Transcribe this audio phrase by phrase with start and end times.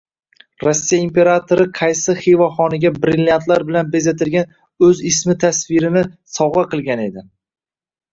[0.61, 4.49] Rossiya imperatori qaysi Xiva xoniga brilliantlar bilan bezatilgan
[4.87, 6.03] oʻz ismi tasvirini
[6.39, 7.25] sovgʻa qilgan edi?